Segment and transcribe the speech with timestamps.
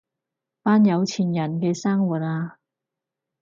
[0.63, 2.57] 班有錢人嘅生活啊